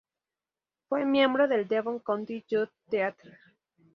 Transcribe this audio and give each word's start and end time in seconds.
Fue 0.89 1.05
miembro 1.05 1.47
del 1.47 1.67
Devon 1.67 1.99
County 1.99 2.43
Youth 2.49 2.71
Theatre. 2.89 3.37